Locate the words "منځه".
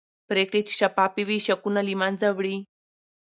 2.01-2.27